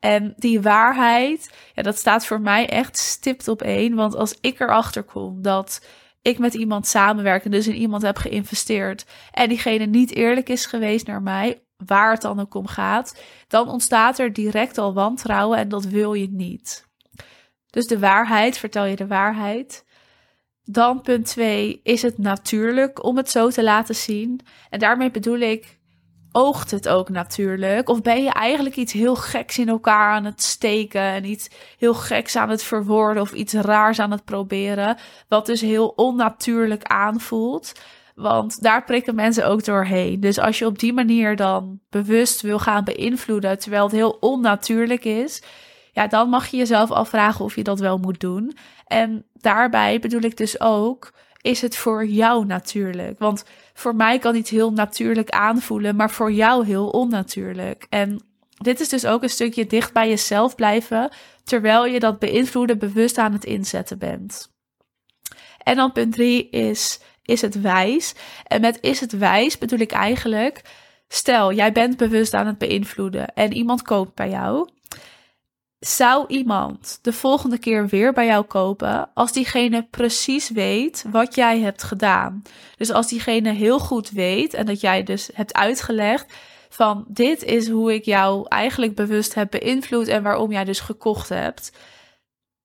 En 0.00 0.34
die 0.36 0.60
waarheid, 0.60 1.50
ja, 1.74 1.82
dat 1.82 1.98
staat 1.98 2.26
voor 2.26 2.40
mij 2.40 2.68
echt 2.68 2.98
stipt 2.98 3.48
op 3.48 3.62
één. 3.62 3.94
Want 3.94 4.14
als 4.14 4.38
ik 4.40 4.60
erachter 4.60 5.02
kom 5.02 5.42
dat 5.42 5.86
ik 6.22 6.38
met 6.38 6.54
iemand 6.54 6.86
samenwerk 6.86 7.44
en 7.44 7.50
dus 7.50 7.66
in 7.66 7.74
iemand 7.74 8.02
heb 8.02 8.16
geïnvesteerd 8.16 9.06
en 9.32 9.48
diegene 9.48 9.86
niet 9.86 10.14
eerlijk 10.14 10.48
is 10.48 10.66
geweest 10.66 11.06
naar 11.06 11.22
mij, 11.22 11.62
waar 11.76 12.12
het 12.12 12.20
dan 12.20 12.40
ook 12.40 12.54
om 12.54 12.66
gaat, 12.66 13.22
dan 13.48 13.68
ontstaat 13.68 14.18
er 14.18 14.32
direct 14.32 14.78
al 14.78 14.94
wantrouwen 14.94 15.58
en 15.58 15.68
dat 15.68 15.84
wil 15.84 16.12
je 16.12 16.28
niet. 16.30 16.88
Dus 17.70 17.86
de 17.86 17.98
waarheid, 17.98 18.58
vertel 18.58 18.84
je 18.84 18.96
de 18.96 19.06
waarheid. 19.06 19.84
Dan 20.64 21.00
punt 21.00 21.26
2, 21.26 21.80
is 21.82 22.02
het 22.02 22.18
natuurlijk 22.18 23.04
om 23.04 23.16
het 23.16 23.30
zo 23.30 23.50
te 23.50 23.62
laten 23.62 23.94
zien? 23.94 24.40
En 24.70 24.78
daarmee 24.78 25.10
bedoel 25.10 25.38
ik, 25.38 25.79
oogt 26.32 26.70
het 26.70 26.88
ook 26.88 27.08
natuurlijk? 27.08 27.88
Of 27.88 28.02
ben 28.02 28.22
je 28.22 28.30
eigenlijk 28.30 28.76
iets 28.76 28.92
heel 28.92 29.16
geks 29.16 29.58
in 29.58 29.68
elkaar 29.68 30.12
aan 30.12 30.24
het 30.24 30.42
steken 30.42 31.00
en 31.00 31.24
iets 31.24 31.48
heel 31.78 31.94
geks 31.94 32.36
aan 32.36 32.50
het 32.50 32.62
verwoorden 32.62 33.22
of 33.22 33.32
iets 33.32 33.52
raars 33.52 33.98
aan 33.98 34.10
het 34.10 34.24
proberen, 34.24 34.96
wat 35.28 35.46
dus 35.46 35.60
heel 35.60 35.88
onnatuurlijk 35.88 36.82
aanvoelt? 36.82 37.72
Want 38.14 38.62
daar 38.62 38.84
prikken 38.84 39.14
mensen 39.14 39.46
ook 39.46 39.64
doorheen. 39.64 40.20
Dus 40.20 40.38
als 40.38 40.58
je 40.58 40.66
op 40.66 40.78
die 40.78 40.92
manier 40.92 41.36
dan 41.36 41.80
bewust 41.90 42.40
wil 42.40 42.58
gaan 42.58 42.84
beïnvloeden, 42.84 43.58
terwijl 43.58 43.82
het 43.82 43.92
heel 43.92 44.16
onnatuurlijk 44.20 45.04
is, 45.04 45.42
ja, 45.92 46.06
dan 46.06 46.28
mag 46.28 46.46
je 46.46 46.56
jezelf 46.56 46.90
afvragen 46.90 47.44
of 47.44 47.56
je 47.56 47.62
dat 47.62 47.80
wel 47.80 47.98
moet 47.98 48.20
doen. 48.20 48.56
En 48.86 49.24
daarbij 49.34 50.00
bedoel 50.00 50.22
ik 50.22 50.36
dus 50.36 50.60
ook, 50.60 51.12
is 51.40 51.60
het 51.60 51.76
voor 51.76 52.06
jou 52.06 52.46
natuurlijk? 52.46 53.18
Want 53.18 53.44
voor 53.74 53.96
mij 53.96 54.18
kan 54.18 54.34
iets 54.34 54.50
heel 54.50 54.72
natuurlijk 54.72 55.30
aanvoelen, 55.30 55.96
maar 55.96 56.10
voor 56.10 56.32
jou 56.32 56.66
heel 56.66 56.88
onnatuurlijk. 56.88 57.86
En 57.88 58.22
dit 58.50 58.80
is 58.80 58.88
dus 58.88 59.06
ook 59.06 59.22
een 59.22 59.30
stukje 59.30 59.66
dicht 59.66 59.92
bij 59.92 60.08
jezelf 60.08 60.54
blijven, 60.54 61.10
terwijl 61.44 61.86
je 61.86 62.00
dat 62.00 62.18
beïnvloeden 62.18 62.78
bewust 62.78 63.18
aan 63.18 63.32
het 63.32 63.44
inzetten 63.44 63.98
bent. 63.98 64.52
En 65.62 65.76
dan 65.76 65.92
punt 65.92 66.12
drie 66.12 66.50
is, 66.50 67.00
is 67.22 67.40
het 67.40 67.60
wijs? 67.60 68.14
En 68.46 68.60
met 68.60 68.78
is 68.80 69.00
het 69.00 69.12
wijs 69.12 69.58
bedoel 69.58 69.78
ik 69.78 69.92
eigenlijk, 69.92 70.62
stel 71.08 71.52
jij 71.52 71.72
bent 71.72 71.96
bewust 71.96 72.34
aan 72.34 72.46
het 72.46 72.58
beïnvloeden 72.58 73.34
en 73.34 73.52
iemand 73.52 73.82
koopt 73.82 74.14
bij 74.14 74.30
jou. 74.30 74.68
Zou 75.80 76.24
iemand 76.28 76.98
de 77.02 77.12
volgende 77.12 77.58
keer 77.58 77.86
weer 77.86 78.12
bij 78.12 78.26
jou 78.26 78.44
kopen 78.44 79.10
als 79.14 79.32
diegene 79.32 79.86
precies 79.90 80.50
weet 80.50 81.04
wat 81.10 81.34
jij 81.34 81.60
hebt 81.60 81.82
gedaan? 81.82 82.42
Dus 82.76 82.90
als 82.90 83.08
diegene 83.08 83.52
heel 83.52 83.78
goed 83.78 84.10
weet 84.10 84.54
en 84.54 84.66
dat 84.66 84.80
jij 84.80 85.02
dus 85.02 85.30
hebt 85.34 85.54
uitgelegd 85.54 86.34
van 86.68 87.04
dit 87.08 87.42
is 87.42 87.68
hoe 87.68 87.94
ik 87.94 88.04
jou 88.04 88.46
eigenlijk 88.48 88.94
bewust 88.94 89.34
heb 89.34 89.50
beïnvloed 89.50 90.08
en 90.08 90.22
waarom 90.22 90.52
jij 90.52 90.64
dus 90.64 90.80
gekocht 90.80 91.28
hebt. 91.28 91.72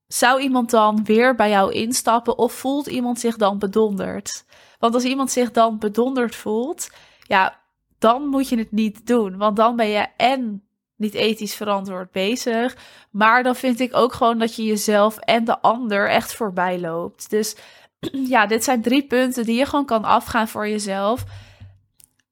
Zou 0.07 0.41
iemand 0.41 0.69
dan 0.69 1.03
weer 1.03 1.35
bij 1.35 1.49
jou 1.49 1.73
instappen 1.73 2.37
of 2.37 2.53
voelt 2.53 2.87
iemand 2.87 3.19
zich 3.19 3.37
dan 3.37 3.59
bedonderd? 3.59 4.45
Want 4.79 4.93
als 4.93 5.03
iemand 5.03 5.31
zich 5.31 5.51
dan 5.51 5.79
bedonderd 5.79 6.35
voelt, 6.35 6.89
ja, 7.19 7.61
dan 7.99 8.27
moet 8.27 8.49
je 8.49 8.57
het 8.57 8.71
niet 8.71 9.07
doen. 9.07 9.37
Want 9.37 9.55
dan 9.55 9.75
ben 9.75 9.87
je 9.87 10.07
en 10.17 10.67
niet 10.95 11.13
ethisch 11.13 11.55
verantwoord 11.55 12.11
bezig. 12.11 12.77
Maar 13.11 13.43
dan 13.43 13.55
vind 13.55 13.79
ik 13.79 13.95
ook 13.95 14.13
gewoon 14.13 14.39
dat 14.39 14.55
je 14.55 14.63
jezelf 14.63 15.17
en 15.17 15.45
de 15.45 15.59
ander 15.61 16.09
echt 16.09 16.33
voorbij 16.33 16.79
loopt. 16.79 17.29
Dus 17.29 17.55
ja, 18.33 18.45
dit 18.45 18.63
zijn 18.63 18.81
drie 18.81 19.07
punten 19.07 19.45
die 19.45 19.57
je 19.57 19.65
gewoon 19.65 19.85
kan 19.85 20.03
afgaan 20.03 20.47
voor 20.47 20.67
jezelf. 20.67 21.23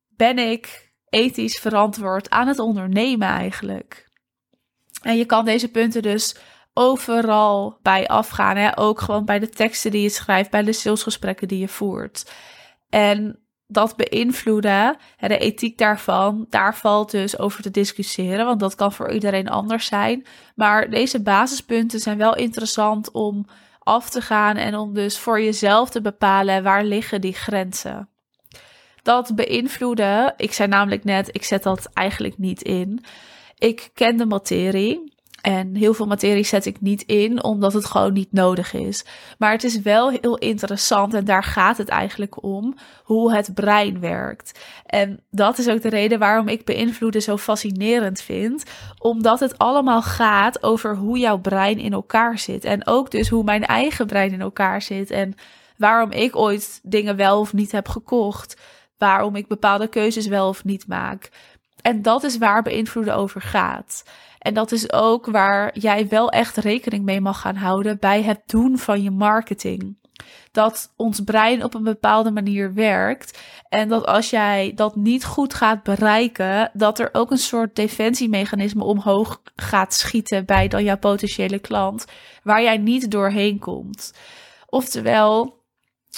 Ben 0.10 0.38
ik 0.38 0.92
ethisch 1.10 1.60
verantwoord 1.60 2.30
aan 2.30 2.48
het 2.48 2.60
ondernemen 2.60 3.28
eigenlijk? 3.28 4.12
En 5.02 5.18
je 5.18 5.26
kan 5.26 5.46
deze 5.46 5.72
punten 5.72 6.02
dus 6.02 6.36
overal 6.74 7.80
bij 7.82 8.08
afgaan. 8.08 8.58
Hè? 8.58 8.78
Ook 8.78 9.02
gewoon 9.02 9.26
bij 9.26 9.40
de 9.40 9.50
teksten 9.50 9.92
die 9.92 10.02
je 10.02 10.10
schrijft, 10.10 10.50
bij 10.50 10.64
de 10.64 10.74
salesgesprekken 10.74 11.48
die 11.48 11.60
je 11.60 11.68
voert. 11.68 12.32
En 12.90 13.43
dat 13.74 13.96
beïnvloeden, 13.96 14.98
de 15.18 15.38
ethiek 15.38 15.78
daarvan, 15.78 16.46
daar 16.50 16.76
valt 16.76 17.12
dus 17.12 17.40
over 17.40 17.62
te 17.62 17.72
discussiëren, 17.72 18.46
want 18.46 18.60
dat 18.60 18.76
kan 18.76 18.92
voor 18.92 19.12
iedereen 19.12 19.50
anders 19.50 19.86
zijn. 19.86 20.26
Maar 20.56 20.90
deze 20.90 21.22
basispunten 21.22 22.00
zijn 22.00 22.18
wel 22.18 22.36
interessant 22.36 23.12
om 23.12 23.46
af 23.80 24.10
te 24.10 24.22
gaan 24.22 24.56
en 24.56 24.76
om 24.76 24.94
dus 24.94 25.20
voor 25.20 25.42
jezelf 25.42 25.90
te 25.90 26.02
bepalen 26.02 26.64
waar 26.64 26.84
liggen 26.84 27.22
die 27.22 27.34
grenzen. 27.34 28.10
Dat 29.04 29.36
beïnvloeden, 29.36 30.34
ik 30.38 30.54
zei 30.54 30.70
namelijk 30.70 31.04
net, 31.04 31.30
ik 31.32 31.44
zet 31.44 31.64
dat 31.64 31.90
eigenlijk 31.94 32.38
niet 32.38 32.62
in. 32.62 33.04
Ik 33.58 33.90
ken 33.94 34.18
de 34.18 34.26
materie. 34.26 35.13
En 35.44 35.76
heel 35.76 35.94
veel 35.94 36.06
materie 36.06 36.44
zet 36.44 36.66
ik 36.66 36.82
niet 36.82 37.02
in, 37.02 37.44
omdat 37.44 37.74
het 37.74 37.86
gewoon 37.86 38.14
niet 38.14 38.32
nodig 38.32 38.74
is. 38.74 39.06
Maar 39.38 39.52
het 39.52 39.64
is 39.64 39.82
wel 39.82 40.10
heel 40.10 40.38
interessant 40.38 41.14
en 41.14 41.26
daar 41.26 41.44
gaat 41.44 41.78
het 41.78 41.90
eigenlijk 41.90 42.44
om, 42.44 42.76
hoe 43.04 43.34
het 43.34 43.54
brein 43.54 44.00
werkt. 44.00 44.60
En 44.86 45.20
dat 45.30 45.58
is 45.58 45.70
ook 45.70 45.82
de 45.82 45.90
reden 45.90 46.20
waarom 46.20 46.48
ik 46.48 46.66
beïnvloeden 46.66 47.22
zo 47.22 47.38
fascinerend 47.38 48.22
vind, 48.22 48.64
omdat 48.98 49.40
het 49.40 49.58
allemaal 49.58 50.02
gaat 50.02 50.64
over 50.64 50.96
hoe 50.96 51.18
jouw 51.18 51.38
brein 51.38 51.80
in 51.80 51.94
elkaar 51.94 52.40
zit. 52.40 52.66
En 52.66 52.88
ook 52.88 53.12
dus 53.12 53.30
hoe 53.30 53.44
mijn 53.44 53.66
eigen 53.66 54.08
brein 54.08 54.32
in 54.32 54.42
elkaar 54.42 54.82
zit 54.82 55.12
en 55.12 55.36
waarom 55.78 56.12
ik 56.12 56.36
ooit 56.36 56.80
dingen 56.84 57.16
wel 57.16 57.40
of 57.40 57.54
niet 57.54 57.72
heb 57.72 57.88
gekocht, 57.88 58.58
waarom 58.98 59.36
ik 59.36 59.48
bepaalde 59.48 59.88
keuzes 59.88 60.28
wel 60.28 60.48
of 60.48 60.64
niet 60.64 60.88
maak. 60.88 61.30
En 61.82 62.02
dat 62.02 62.24
is 62.24 62.38
waar 62.38 62.62
beïnvloeden 62.62 63.16
over 63.16 63.42
gaat. 63.42 64.04
En 64.40 64.54
dat 64.54 64.72
is 64.72 64.92
ook 64.94 65.26
waar 65.26 65.78
jij 65.80 66.08
wel 66.08 66.30
echt 66.30 66.58
rekening 66.58 67.04
mee 67.04 67.22
mag 67.22 67.42
gaan 67.42 67.56
houden 67.56 68.00
bij 68.00 68.24
het 68.24 68.42
doen 68.46 68.78
van 68.78 69.04
je 69.04 69.12
marketing. 69.12 69.98
Dat 70.52 70.94
ons 70.96 71.20
brein 71.20 71.64
op 71.64 71.74
een 71.74 71.84
bepaalde 71.84 72.32
manier 72.32 72.74
werkt. 72.74 73.40
En 73.70 73.90
dat 73.90 74.06
als 74.06 74.30
jij 74.30 74.72
dat 74.76 74.96
niet 74.96 75.26
goed 75.26 75.54
gaat 75.54 75.84
bereiken, 75.84 76.70
dat 76.74 77.00
er 77.00 77.10
ook 77.12 77.32
een 77.32 77.38
soort 77.38 77.76
defensiemechanisme 77.76 78.84
omhoog 78.84 79.42
gaat 79.56 79.94
schieten 79.94 80.46
bij 80.46 80.68
dan 80.68 80.84
jouw 80.84 80.98
potentiële 80.98 81.60
klant, 81.60 82.06
waar 82.44 82.62
jij 82.62 82.78
niet 82.78 83.12
doorheen 83.12 83.60
komt. 83.60 84.14
Oftewel, 84.66 85.64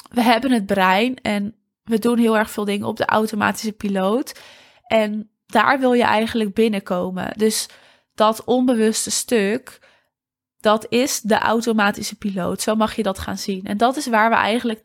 we 0.09 0.21
hebben 0.21 0.51
het 0.51 0.65
brein 0.65 1.15
en 1.21 1.55
we 1.83 1.99
doen 1.99 2.17
heel 2.17 2.37
erg 2.37 2.49
veel 2.49 2.65
dingen 2.65 2.87
op 2.87 2.97
de 2.97 3.05
automatische 3.05 3.71
piloot. 3.71 4.39
En 4.87 5.29
daar 5.45 5.79
wil 5.79 5.93
je 5.93 6.03
eigenlijk 6.03 6.53
binnenkomen. 6.53 7.33
Dus 7.37 7.67
dat 8.13 8.43
onbewuste 8.43 9.11
stuk, 9.11 9.79
dat 10.59 10.85
is 10.89 11.21
de 11.21 11.37
automatische 11.37 12.15
piloot. 12.15 12.61
Zo 12.61 12.75
mag 12.75 12.95
je 12.95 13.03
dat 13.03 13.19
gaan 13.19 13.37
zien. 13.37 13.65
En 13.65 13.77
dat 13.77 13.95
is 13.95 14.07
waar 14.07 14.29
we 14.29 14.35
eigenlijk 14.35 14.79
80% 14.79 14.83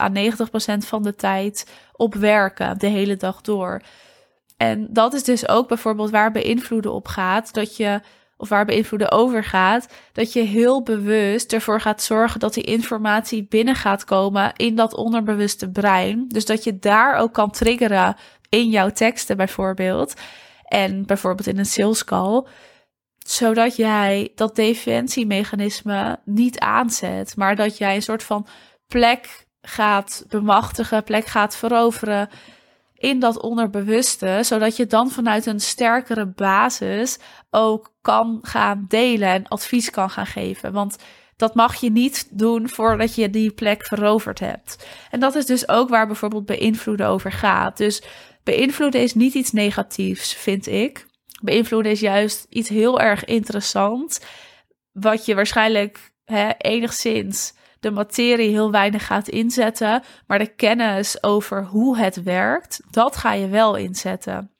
à 0.00 0.10
90% 0.10 0.86
van 0.86 1.02
de 1.02 1.14
tijd 1.14 1.70
op 1.92 2.14
werken, 2.14 2.78
de 2.78 2.86
hele 2.86 3.16
dag 3.16 3.40
door. 3.40 3.82
En 4.56 4.86
dat 4.90 5.14
is 5.14 5.24
dus 5.24 5.48
ook 5.48 5.68
bijvoorbeeld 5.68 6.10
waar 6.10 6.32
beïnvloeden 6.32 6.92
op 6.92 7.06
gaat, 7.06 7.54
dat 7.54 7.76
je 7.76 8.00
of 8.36 8.48
waar 8.48 8.64
beïnvloeden 8.64 9.10
over 9.10 9.44
gaat, 9.44 9.88
dat 10.12 10.32
je 10.32 10.40
heel 10.40 10.82
bewust 10.82 11.52
ervoor 11.52 11.80
gaat 11.80 12.02
zorgen 12.02 12.40
dat 12.40 12.54
die 12.54 12.64
informatie 12.64 13.46
binnen 13.48 13.74
gaat 13.74 14.04
komen 14.04 14.52
in 14.56 14.74
dat 14.74 14.94
onderbewuste 14.94 15.70
brein. 15.70 16.28
Dus 16.28 16.44
dat 16.44 16.64
je 16.64 16.78
daar 16.78 17.16
ook 17.16 17.32
kan 17.32 17.50
triggeren 17.50 18.16
in 18.56 18.70
jouw 18.70 18.90
teksten 18.90 19.36
bijvoorbeeld. 19.36 20.14
En 20.64 21.06
bijvoorbeeld 21.06 21.48
in 21.48 21.58
een 21.58 21.66
sales 21.66 22.04
call. 22.04 22.44
Zodat 23.18 23.76
jij 23.76 24.32
dat 24.34 24.56
defensiemechanisme 24.56 26.18
niet 26.24 26.58
aanzet. 26.58 27.36
Maar 27.36 27.56
dat 27.56 27.78
jij 27.78 27.94
een 27.94 28.02
soort 28.02 28.22
van 28.22 28.46
plek 28.86 29.46
gaat 29.60 30.24
bemachtigen, 30.28 31.04
plek 31.04 31.26
gaat 31.26 31.56
veroveren 31.56 32.28
in 32.94 33.20
dat 33.20 33.40
onderbewuste, 33.40 34.38
zodat 34.42 34.76
je 34.76 34.86
dan 34.86 35.10
vanuit 35.10 35.46
een 35.46 35.60
sterkere 35.60 36.26
basis 36.26 37.18
ook 37.50 37.94
kan 38.00 38.38
gaan 38.42 38.84
delen 38.88 39.28
en 39.28 39.48
advies 39.48 39.90
kan 39.90 40.10
gaan 40.10 40.26
geven. 40.26 40.72
Want 40.72 40.96
dat 41.36 41.54
mag 41.54 41.74
je 41.74 41.90
niet 41.90 42.28
doen 42.30 42.68
voordat 42.68 43.14
je 43.14 43.30
die 43.30 43.50
plek 43.50 43.86
veroverd 43.86 44.38
hebt. 44.38 44.86
En 45.10 45.20
dat 45.20 45.34
is 45.34 45.46
dus 45.46 45.68
ook 45.68 45.88
waar 45.88 46.06
bijvoorbeeld 46.06 46.46
beïnvloeden 46.46 47.06
over 47.06 47.32
gaat. 47.32 47.76
Dus 47.76 48.02
beïnvloeden 48.46 49.00
is 49.00 49.14
niet 49.14 49.34
iets 49.34 49.52
negatiefs, 49.52 50.34
vind 50.34 50.66
ik. 50.66 51.06
Beïnvloeden 51.42 51.92
is 51.92 52.00
juist 52.00 52.46
iets 52.48 52.68
heel 52.68 53.00
erg 53.00 53.24
interessant, 53.24 54.20
wat 54.92 55.24
je 55.24 55.34
waarschijnlijk 55.34 56.12
hè, 56.24 56.50
enigszins 56.58 57.54
de 57.80 57.90
materie 57.90 58.50
heel 58.50 58.70
weinig 58.70 59.06
gaat 59.06 59.28
inzetten, 59.28 60.02
maar 60.26 60.38
de 60.38 60.54
kennis 60.54 61.22
over 61.22 61.64
hoe 61.64 61.98
het 61.98 62.22
werkt, 62.22 62.80
dat 62.90 63.16
ga 63.16 63.32
je 63.32 63.48
wel 63.48 63.76
inzetten. 63.76 64.50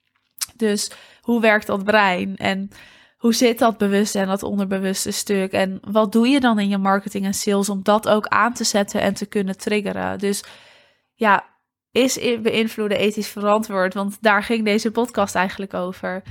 Dus 0.57 0.91
hoe 1.21 1.41
werkt 1.41 1.67
dat 1.67 1.85
brein 1.85 2.37
en 2.37 2.69
hoe 3.17 3.35
zit 3.35 3.59
dat 3.59 3.79
bewuste 3.79 4.19
en 4.19 4.27
dat 4.27 4.43
onderbewuste 4.43 5.11
stuk 5.11 5.53
en 5.53 5.79
wat 5.83 6.13
doe 6.13 6.29
je 6.29 6.41
dan 6.41 6.59
in 6.59 6.69
je 6.69 6.79
marketing 6.79 7.25
en 7.25 7.35
sales 7.35 7.69
om 7.69 7.83
dat 7.83 8.09
ook 8.09 8.27
aan 8.27 8.53
te 8.53 8.65
zetten 8.65 9.01
en 9.01 9.15
te 9.15 9.27
kunnen 9.27 9.59
triggeren? 9.59 10.19
Dus 10.19 10.45
ja, 11.15 11.56
is 11.97 12.19
beïnvloeden 12.43 12.99
ethisch 12.99 13.29
verantwoord? 13.29 13.95
Want 13.95 14.17
daar 14.21 14.43
ging 14.43 14.65
deze 14.65 14.91
podcast 14.91 15.35
eigenlijk 15.35 15.75
over. 15.75 16.23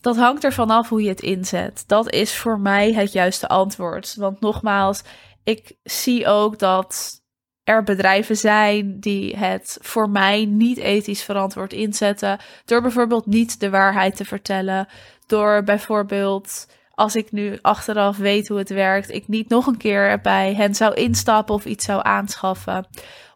Dat 0.00 0.16
hangt 0.16 0.44
ervan 0.44 0.70
af 0.70 0.88
hoe 0.88 1.02
je 1.02 1.08
het 1.08 1.20
inzet. 1.20 1.84
Dat 1.86 2.12
is 2.12 2.36
voor 2.36 2.60
mij 2.60 2.92
het 2.92 3.12
juiste 3.12 3.48
antwoord. 3.48 4.14
Want 4.14 4.40
nogmaals, 4.40 5.02
ik 5.44 5.76
zie 5.82 6.26
ook 6.26 6.58
dat 6.58 7.20
er 7.64 7.82
bedrijven 7.82 8.36
zijn 8.36 9.00
die 9.00 9.36
het 9.36 9.78
voor 9.80 10.10
mij 10.10 10.44
niet 10.44 10.78
ethisch 10.78 11.22
verantwoord 11.22 11.72
inzetten. 11.72 12.38
Door 12.64 12.82
bijvoorbeeld 12.82 13.26
niet 13.26 13.60
de 13.60 13.70
waarheid 13.70 14.16
te 14.16 14.24
vertellen. 14.24 14.88
Door 15.26 15.62
bijvoorbeeld, 15.62 16.66
als 16.90 17.14
ik 17.14 17.32
nu 17.32 17.58
achteraf 17.60 18.16
weet 18.16 18.48
hoe 18.48 18.58
het 18.58 18.70
werkt, 18.70 19.10
ik 19.10 19.28
niet 19.28 19.48
nog 19.48 19.66
een 19.66 19.76
keer 19.76 20.20
bij 20.20 20.54
hen 20.54 20.74
zou 20.74 20.94
instappen 20.94 21.54
of 21.54 21.64
iets 21.64 21.84
zou 21.84 22.00
aanschaffen. 22.02 22.86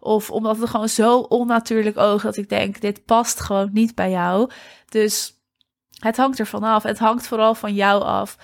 Of 0.04 0.30
omdat 0.30 0.58
het 0.58 0.68
gewoon 0.68 0.88
zo 0.88 1.18
onnatuurlijk 1.18 1.99
oog 1.99 2.23
dat 2.23 2.37
ik 2.37 2.49
denk, 2.49 2.80
dit 2.80 3.04
past 3.04 3.40
gewoon 3.40 3.70
niet 3.73 3.94
bij 3.94 4.11
jou. 4.11 4.50
Dus 4.88 5.32
het 5.99 6.16
hangt 6.16 6.38
er 6.38 6.46
vanaf. 6.46 6.82
Het 6.82 6.99
hangt 6.99 7.26
vooral 7.26 7.54
van 7.54 7.75
jou 7.75 8.02
af. 8.02 8.37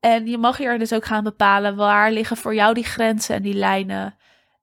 En 0.00 0.26
je 0.26 0.38
mag 0.38 0.56
hier 0.56 0.78
dus 0.78 0.92
ook 0.92 1.04
gaan 1.04 1.24
bepalen 1.24 1.76
waar 1.76 2.12
liggen 2.12 2.36
voor 2.36 2.54
jou 2.54 2.74
die 2.74 2.84
grenzen 2.84 3.34
en 3.34 3.42
die 3.42 3.54
lijnen. 3.54 4.16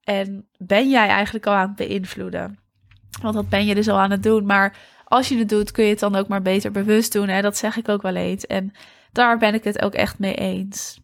En 0.04 0.50
ben 0.58 0.90
jij 0.90 1.08
eigenlijk 1.08 1.46
al 1.46 1.54
aan 1.54 1.68
het 1.68 1.76
beïnvloeden? 1.76 2.60
Want 3.22 3.36
dat 3.36 3.50
ben 3.50 3.66
je 3.66 3.76
dus 3.76 3.88
al 3.88 4.00
aan 4.00 4.12
het 4.12 4.24
doen. 4.24 4.46
Maar 4.46 4.78
als 5.04 5.30
je 5.30 5.38
het 5.38 5.50
doet, 5.50 5.72
kun 5.72 5.84
je 5.84 5.90
het 5.90 6.00
dan 6.00 6.16
ook 6.16 6.28
maar 6.28 6.42
beter 6.42 6.72
bewust 6.72 7.14
doen. 7.14 7.28
Hè? 7.28 7.42
Dat 7.42 7.58
zeg 7.58 7.78
ik 7.78 7.90
ook 7.90 8.02
wel 8.02 8.16
eens. 8.16 8.46
En 8.46 8.72
daar 9.12 9.38
ben 9.38 9.54
ik 9.54 9.64
het 9.64 9.82
ook 9.82 9.94
echt 9.94 10.20
mee 10.20 10.36
eens. 10.36 11.00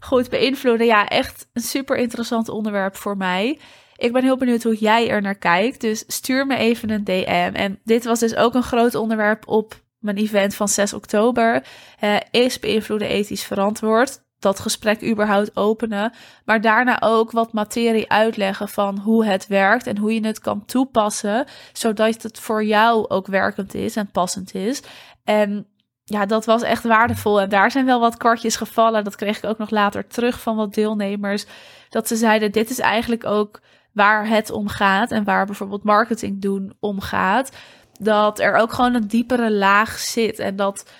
Goed, 0.00 0.28
beïnvloeden. 0.28 0.86
Ja, 0.86 1.08
echt 1.08 1.48
een 1.52 1.62
super 1.62 1.96
interessant 1.96 2.48
onderwerp 2.48 2.96
voor 2.96 3.16
mij. 3.16 3.58
Ik 4.00 4.12
ben 4.12 4.22
heel 4.22 4.36
benieuwd 4.36 4.62
hoe 4.62 4.76
jij 4.76 5.10
er 5.10 5.22
naar 5.22 5.34
kijkt. 5.34 5.80
Dus 5.80 6.04
stuur 6.06 6.46
me 6.46 6.56
even 6.56 6.90
een 6.90 7.04
DM. 7.04 7.50
En 7.52 7.78
dit 7.84 8.04
was 8.04 8.18
dus 8.18 8.36
ook 8.36 8.54
een 8.54 8.62
groot 8.62 8.94
onderwerp 8.94 9.48
op 9.48 9.80
mijn 9.98 10.16
event 10.16 10.54
van 10.54 10.68
6 10.68 10.92
oktober. 10.92 11.64
Uh, 12.04 12.16
is 12.30 12.58
beïnvloeden 12.58 13.08
ethisch 13.08 13.44
verantwoord? 13.44 14.22
Dat 14.38 14.60
gesprek 14.60 15.02
überhaupt 15.02 15.56
openen. 15.56 16.12
Maar 16.44 16.60
daarna 16.60 17.00
ook 17.00 17.30
wat 17.30 17.52
materie 17.52 18.10
uitleggen 18.10 18.68
van 18.68 18.98
hoe 18.98 19.24
het 19.24 19.46
werkt 19.46 19.86
en 19.86 19.98
hoe 19.98 20.14
je 20.14 20.26
het 20.26 20.38
kan 20.38 20.64
toepassen. 20.64 21.46
Zodat 21.72 22.22
het 22.22 22.40
voor 22.40 22.64
jou 22.64 23.08
ook 23.08 23.26
werkend 23.26 23.74
is 23.74 23.96
en 23.96 24.10
passend 24.10 24.54
is. 24.54 24.82
En 25.24 25.66
ja, 26.04 26.26
dat 26.26 26.44
was 26.44 26.62
echt 26.62 26.84
waardevol. 26.84 27.40
En 27.40 27.48
daar 27.48 27.70
zijn 27.70 27.86
wel 27.86 28.00
wat 28.00 28.16
kwartjes 28.16 28.56
gevallen. 28.56 29.04
Dat 29.04 29.16
kreeg 29.16 29.36
ik 29.36 29.44
ook 29.44 29.58
nog 29.58 29.70
later 29.70 30.06
terug 30.06 30.40
van 30.40 30.56
wat 30.56 30.74
deelnemers. 30.74 31.46
Dat 31.88 32.08
ze 32.08 32.16
zeiden: 32.16 32.52
dit 32.52 32.70
is 32.70 32.78
eigenlijk 32.78 33.24
ook 33.24 33.60
waar 33.92 34.28
het 34.28 34.50
om 34.50 34.68
gaat. 34.68 35.10
En 35.10 35.24
waar 35.24 35.46
bijvoorbeeld 35.46 35.84
marketing 35.84 36.40
doen 36.40 36.72
om 36.80 37.00
gaat. 37.00 37.56
Dat 38.00 38.38
er 38.38 38.54
ook 38.54 38.72
gewoon 38.72 38.94
een 38.94 39.08
diepere 39.08 39.52
laag 39.52 39.98
zit. 39.98 40.38
En 40.38 40.56
dat 40.56 40.90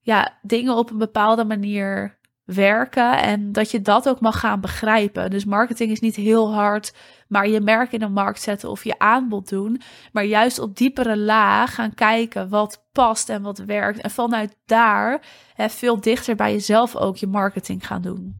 ja, 0.00 0.38
dingen 0.42 0.76
op 0.76 0.90
een 0.90 0.98
bepaalde 0.98 1.44
manier 1.44 2.20
werken 2.44 3.18
en 3.22 3.52
dat 3.52 3.70
je 3.70 3.80
dat 3.80 4.08
ook 4.08 4.20
mag 4.20 4.40
gaan 4.40 4.60
begrijpen. 4.60 5.30
Dus 5.30 5.44
marketing 5.44 5.90
is 5.90 6.00
niet 6.00 6.16
heel 6.16 6.54
hard, 6.54 6.94
maar 7.28 7.48
je 7.48 7.60
merk 7.60 7.92
in 7.92 8.02
een 8.02 8.12
markt 8.12 8.42
zetten 8.42 8.70
of 8.70 8.84
je 8.84 8.98
aanbod 8.98 9.48
doen, 9.48 9.80
maar 10.12 10.24
juist 10.24 10.58
op 10.58 10.76
diepere 10.76 11.16
laag 11.16 11.74
gaan 11.74 11.94
kijken 11.94 12.48
wat 12.48 12.84
past 12.92 13.28
en 13.28 13.42
wat 13.42 13.58
werkt 13.58 14.00
en 14.00 14.10
vanuit 14.10 14.56
daar 14.66 15.24
hè, 15.54 15.68
veel 15.68 16.00
dichter 16.00 16.36
bij 16.36 16.52
jezelf 16.52 16.96
ook 16.96 17.16
je 17.16 17.26
marketing 17.26 17.86
gaan 17.86 18.02
doen. 18.02 18.36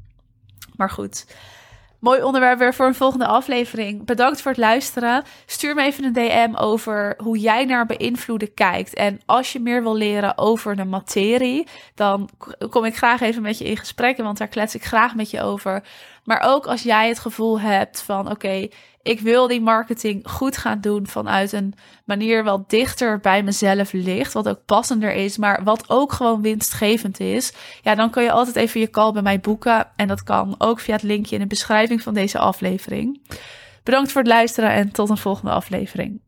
Maar 0.76 0.90
goed, 0.90 1.36
Mooi 2.02 2.22
onderwerp 2.22 2.58
weer 2.58 2.74
voor 2.74 2.86
een 2.86 2.94
volgende 2.94 3.26
aflevering. 3.26 4.04
Bedankt 4.04 4.40
voor 4.40 4.50
het 4.50 4.60
luisteren. 4.60 5.22
Stuur 5.46 5.74
me 5.74 5.82
even 5.82 6.04
een 6.04 6.12
DM 6.12 6.54
over 6.54 7.14
hoe 7.16 7.38
jij 7.38 7.64
naar 7.64 7.86
beïnvloeden 7.86 8.54
kijkt. 8.54 8.94
En 8.94 9.20
als 9.26 9.52
je 9.52 9.60
meer 9.60 9.82
wil 9.82 9.94
leren 9.94 10.38
over 10.38 10.76
de 10.76 10.84
materie, 10.84 11.66
dan 11.94 12.28
kom 12.70 12.84
ik 12.84 12.96
graag 12.96 13.20
even 13.20 13.42
met 13.42 13.58
je 13.58 13.64
in 13.64 13.76
gesprek. 13.76 14.16
Want 14.16 14.38
daar 14.38 14.48
klets 14.48 14.74
ik 14.74 14.84
graag 14.84 15.14
met 15.14 15.30
je 15.30 15.42
over. 15.42 15.82
Maar 16.24 16.40
ook 16.40 16.66
als 16.66 16.82
jij 16.82 17.08
het 17.08 17.18
gevoel 17.18 17.60
hebt 17.60 18.02
van 18.02 18.30
oké, 18.30 18.68
ik 19.02 19.20
wil 19.20 19.48
die 19.48 19.60
marketing 19.60 20.30
goed 20.30 20.56
gaan 20.56 20.80
doen 20.80 21.06
vanuit 21.06 21.52
een 21.52 21.74
manier 22.04 22.44
wat 22.44 22.70
dichter 22.70 23.20
bij 23.20 23.42
mezelf 23.42 23.92
ligt, 23.92 24.32
wat 24.32 24.48
ook 24.48 24.64
passender 24.66 25.12
is, 25.12 25.36
maar 25.36 25.64
wat 25.64 25.90
ook 25.90 26.12
gewoon 26.12 26.42
winstgevend 26.42 27.20
is. 27.20 27.52
Ja, 27.82 27.94
dan 27.94 28.10
kun 28.10 28.22
je 28.22 28.32
altijd 28.32 28.56
even 28.56 28.80
je 28.80 28.90
call 28.90 29.12
bij 29.12 29.22
mij 29.22 29.40
boeken 29.40 29.88
en 29.96 30.08
dat 30.08 30.22
kan 30.22 30.54
ook 30.58 30.80
via 30.80 30.94
het 30.94 31.02
linkje 31.02 31.34
in 31.34 31.40
de 31.40 31.46
beschrijving 31.46 32.02
van 32.02 32.14
deze 32.14 32.38
aflevering. 32.38 33.20
Bedankt 33.82 34.12
voor 34.12 34.20
het 34.20 34.30
luisteren 34.30 34.70
en 34.70 34.92
tot 34.92 35.10
een 35.10 35.16
volgende 35.16 35.50
aflevering. 35.50 36.20